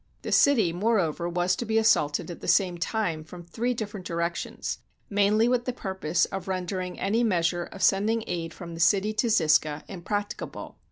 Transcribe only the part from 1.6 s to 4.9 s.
be assaulted at the same time from three different directions,